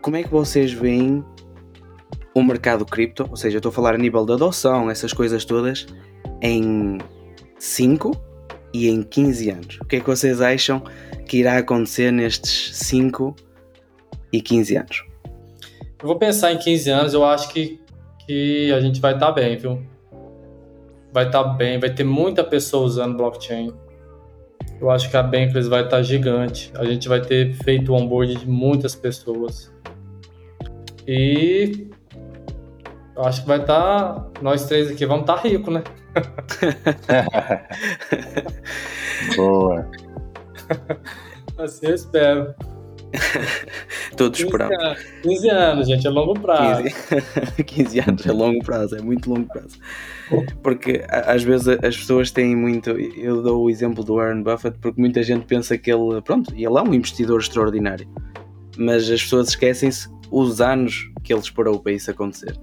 [0.02, 1.24] como é que vocês veem
[2.34, 3.28] o mercado cripto?
[3.30, 5.86] Ou seja, estou a falar a nível de adoção, essas coisas todas,
[6.42, 6.98] em
[7.58, 8.12] 5
[8.74, 9.80] e em 15 anos.
[9.82, 10.84] O que é que vocês acham
[11.26, 13.36] que irá acontecer nestes 5
[14.32, 15.06] e 15 anos?
[16.02, 17.80] Eu vou pensar em 15 anos, eu acho que,
[18.28, 19.82] que a gente vai estar tá bem, viu?
[21.12, 23.74] Vai estar tá bem, vai ter muita pessoa usando blockchain.
[24.80, 26.72] Eu acho que a Bankless vai estar tá gigante.
[26.76, 29.74] A gente vai ter feito o onboard de muitas pessoas.
[31.08, 31.88] E
[33.16, 34.28] eu acho que vai estar.
[34.42, 35.84] Nós três aqui vamos estar ricos, né?
[39.36, 39.90] Boa.
[41.58, 42.54] Assim eu espero.
[44.18, 44.76] Todos esperamos.
[45.22, 46.84] 15 anos, gente, é longo prazo.
[46.84, 49.78] 15, 15 anos é longo prazo, é muito longo prazo.
[50.64, 52.92] Porque às vezes as pessoas têm muito.
[52.92, 56.22] Eu dou o exemplo do Warren Buffett porque muita gente pensa que ele.
[56.22, 58.08] Pronto, ele é um investidor extraordinário.
[58.78, 62.56] Mas as pessoas esquecem-se os anos que ele esperou para isso acontecer.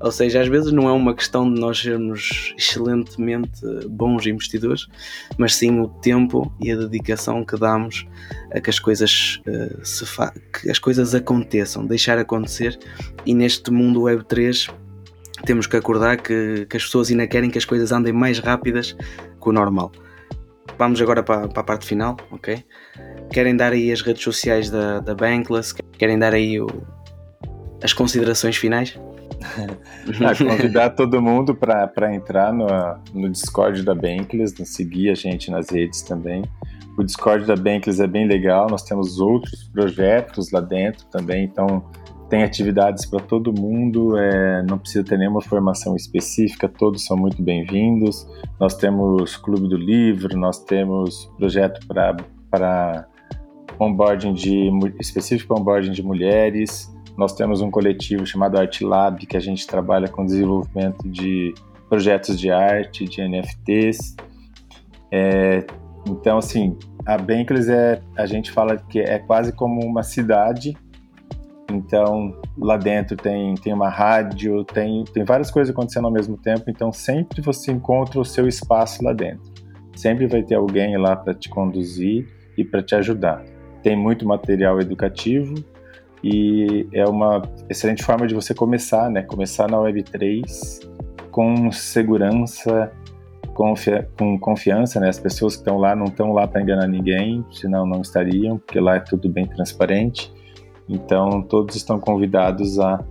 [0.00, 4.86] Ou seja, às vezes não é uma questão de nós sermos excelentemente bons investidores,
[5.36, 8.06] mas sim o tempo e a dedicação que damos
[8.52, 10.04] a que as coisas uh, se
[10.52, 12.78] que as coisas aconteçam, deixar acontecer.
[13.26, 14.68] E neste mundo Web 3
[15.44, 18.92] temos que acordar que, que as pessoas ainda querem que as coisas andem mais rápidas
[18.92, 19.90] que o normal.
[20.78, 22.64] Vamos agora para, para a parte final, ok?
[23.32, 25.74] Querem dar aí as redes sociais da, da Bankless?
[25.98, 26.68] Querem dar aí o,
[27.82, 28.98] as considerações finais?
[30.24, 32.66] ah, convidar todo mundo para entrar no,
[33.14, 36.42] no Discord da Bankless, seguir a gente nas redes também.
[36.96, 41.84] O Discord da Bankless é bem legal, nós temos outros projetos lá dentro também, então
[42.28, 47.42] tem atividades para todo mundo, é, não precisa ter nenhuma formação específica, todos são muito
[47.42, 48.26] bem-vindos.
[48.60, 53.06] Nós temos Clube do Livro, nós temos projeto para
[53.80, 59.40] onboarding de específico onboarding de mulheres, nós temos um coletivo chamado Art Lab, que a
[59.40, 61.52] gente trabalha com desenvolvimento de
[61.88, 64.14] projetos de arte, de NFTs.
[65.10, 65.66] É,
[66.06, 70.76] então, assim, a Bankless é, a gente fala que é quase como uma cidade.
[71.72, 76.70] Então, lá dentro tem, tem uma rádio, tem, tem várias coisas acontecendo ao mesmo tempo.
[76.70, 79.52] Então, sempre você encontra o seu espaço lá dentro.
[79.96, 83.44] Sempre vai ter alguém lá para te conduzir e para te ajudar.
[83.82, 85.56] Tem muito material educativo,
[86.22, 89.22] e é uma excelente forma de você começar, né?
[89.22, 90.88] Começar na Web3
[91.30, 92.90] com segurança,
[93.54, 95.08] confia com confiança, né?
[95.08, 98.80] As pessoas que estão lá não estão lá para enganar ninguém, senão não estariam, porque
[98.80, 100.32] lá é tudo bem transparente.
[100.88, 103.04] Então, todos estão convidados a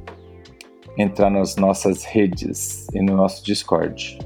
[0.98, 4.18] entrar nas nossas redes e no nosso Discord.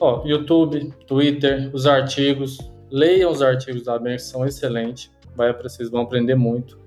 [0.00, 2.58] Ó, YouTube, Twitter, os artigos.
[2.90, 5.10] Leiam os artigos da Bank, são excelentes.
[5.34, 6.83] Vai, vocês vão aprender muito.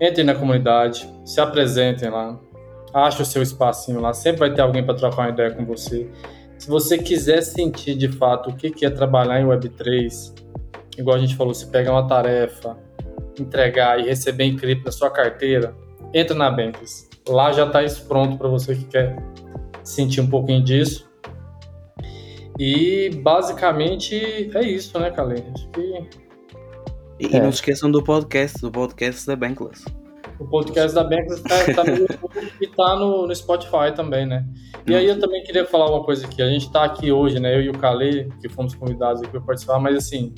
[0.00, 2.38] Entrem na comunidade, se apresentem lá.
[2.94, 4.12] Ache o seu espacinho lá.
[4.12, 6.08] Sempre vai ter alguém para trocar uma ideia com você.
[6.58, 10.32] Se você quiser sentir de fato o que é trabalhar em Web3,
[10.96, 12.76] igual a gente falou, se pegar uma tarefa,
[13.38, 15.74] entregar e receber em cripto na sua carteira,
[16.12, 17.08] entra na Bankless.
[17.28, 19.16] Lá já está isso pronto para você que quer
[19.84, 21.08] sentir um pouquinho disso.
[22.58, 25.44] E basicamente é isso, né, Calê?
[25.54, 26.27] Acho que...
[27.18, 27.40] E, é.
[27.40, 29.84] não se esqueçam do podcast, do podcast da Bankless.
[30.38, 34.46] O podcast da Bankless está tá no YouTube e está no, no, Spotify também, né?
[34.86, 36.40] E aí eu também queria falar uma coisa aqui.
[36.40, 37.56] A gente está aqui hoje, né?
[37.56, 40.32] Eu e o Calê, que fomos convidados aqui para participar, mas assim,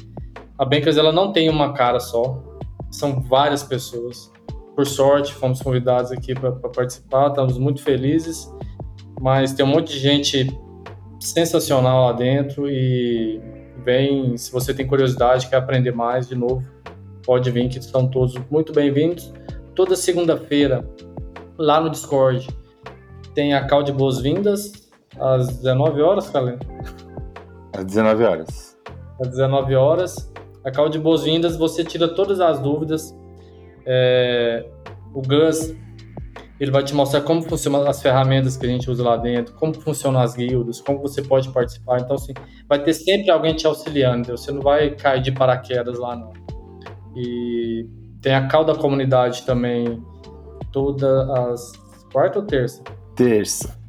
[0.56, 2.42] a Bankless ela não tem uma cara só.
[2.90, 4.32] São várias pessoas.
[4.74, 8.50] Por sorte, fomos convidados aqui para participar, estamos muito felizes.
[9.20, 10.58] Mas tem um monte de gente
[11.20, 16.62] sensacional lá dentro e vem, se você tem curiosidade, quer aprender mais de novo,
[17.24, 19.32] pode vir que são todos muito bem-vindos.
[19.74, 20.88] Toda segunda-feira,
[21.58, 22.48] lá no Discord,
[23.34, 26.56] tem a call de boas-vindas às 19 horas, Calê?
[27.72, 28.78] Às 19 horas.
[29.20, 30.32] Às 19 horas.
[30.62, 33.16] A de boas-vindas, você tira todas as dúvidas.
[33.86, 34.66] É,
[35.14, 35.74] o Gus
[36.60, 39.72] ele vai te mostrar como funcionam as ferramentas que a gente usa lá dentro, como
[39.72, 42.00] funcionam as guildas, como você pode participar.
[42.00, 42.34] Então, assim,
[42.68, 46.34] vai ter sempre alguém te auxiliando, você não vai cair de paraquedas lá, não.
[47.16, 47.88] E
[48.20, 50.04] tem a cal da comunidade também,
[50.70, 51.72] todas as.
[52.12, 52.82] quarta ou terça?
[53.16, 53.80] Terça.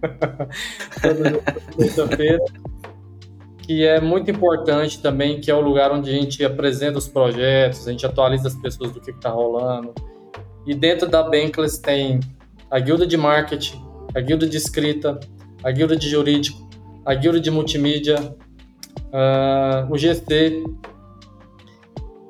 [1.02, 1.42] toda
[1.76, 2.42] terça-feira.
[3.58, 7.86] que é muito importante também, que é o lugar onde a gente apresenta os projetos,
[7.86, 9.92] a gente atualiza as pessoas do que está rolando
[10.68, 12.20] e dentro da Bankless tem
[12.70, 13.82] a guilda de marketing,
[14.14, 15.18] a guilda de escrita,
[15.64, 16.68] a guilda de jurídico,
[17.06, 18.16] a guilda de multimídia,
[19.06, 20.62] uh, o GC,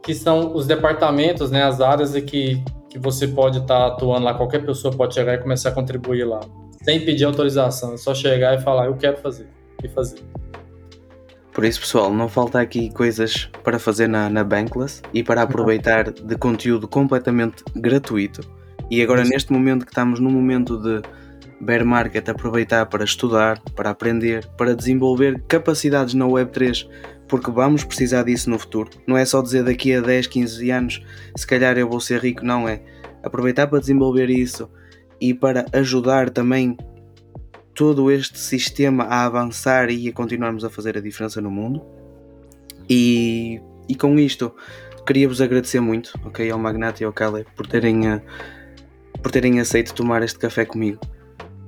[0.04, 4.34] que são os departamentos, né, as áreas que, que você pode estar tá atuando lá,
[4.34, 6.38] qualquer pessoa pode chegar e começar a contribuir lá,
[6.84, 9.48] sem pedir autorização, é só chegar e falar, eu quero fazer,
[9.82, 10.20] e fazer.
[11.58, 16.12] Por isso, pessoal, não falta aqui coisas para fazer na, na Bankless e para aproveitar
[16.12, 18.42] de conteúdo completamente gratuito.
[18.88, 21.02] E agora, neste momento que estamos num momento de
[21.60, 26.88] bear market, aproveitar para estudar, para aprender, para desenvolver capacidades na Web3,
[27.26, 28.90] porque vamos precisar disso no futuro.
[29.04, 31.04] Não é só dizer daqui a 10, 15 anos,
[31.34, 32.80] se calhar eu vou ser rico, não é.
[33.20, 34.70] Aproveitar para desenvolver isso
[35.20, 36.76] e para ajudar também
[37.78, 41.80] todo este sistema a avançar e a continuarmos a fazer a diferença no mundo.
[42.90, 44.52] E, e com isto,
[45.06, 48.20] queria-vos agradecer muito, ok, ao Magnate e ao Kale por terem, uh,
[49.22, 50.98] por terem aceito tomar este café comigo.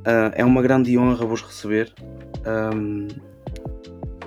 [0.01, 1.93] Uh, é uma grande honra vos receber.
[2.75, 3.07] Um,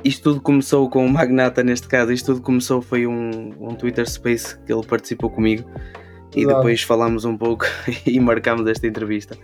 [0.06, 4.10] isto tudo começou com o Magnata, neste caso, isto tudo começou foi um, um Twitter
[4.10, 5.70] Space que ele participou comigo
[6.34, 7.66] e depois falámos um pouco
[8.08, 9.38] e marcámos esta entrevista.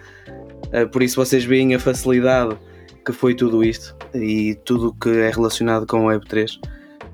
[0.74, 2.56] Uh, por isso vocês veem a facilidade
[3.06, 6.60] que foi tudo isto e tudo que é relacionado com o Web3.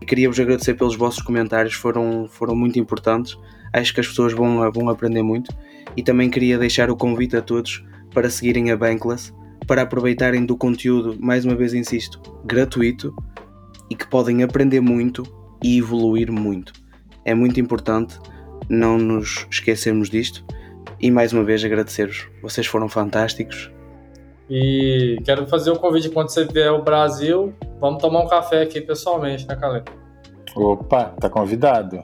[0.01, 3.37] E queria-vos agradecer pelos vossos comentários, foram, foram muito importantes.
[3.73, 5.55] Acho que as pessoas vão, vão aprender muito.
[5.95, 7.83] E também queria deixar o convite a todos
[8.13, 9.33] para seguirem a Bankless,
[9.67, 13.13] para aproveitarem do conteúdo, mais uma vez insisto, gratuito
[13.89, 15.23] e que podem aprender muito
[15.63, 16.73] e evoluir muito.
[17.23, 18.19] É muito importante
[18.69, 20.45] não nos esquecermos disto
[20.99, 22.27] e mais uma vez agradecer-vos.
[22.41, 23.71] Vocês foram fantásticos.
[24.49, 28.61] E quero fazer o um convite quando você vier ao Brasil, vamos tomar um café
[28.61, 29.83] aqui pessoalmente, né, Calé?
[30.55, 32.03] Opa, tá convidado.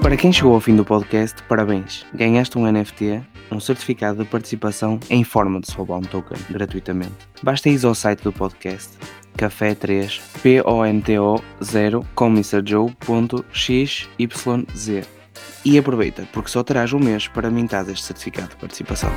[0.00, 2.06] Para quem chegou ao fim do podcast, parabéns!
[2.14, 3.20] Ganhaste um NFT,
[3.50, 7.28] um certificado de participação em forma de Soulbound Token, gratuitamente.
[7.42, 8.96] Basta ir ao site do podcast
[9.36, 10.20] café 3
[10.64, 14.08] ponto 0 comissajoe.xyz
[15.64, 19.10] e aproveita porque só terás um mês para mintar este certificado de participação.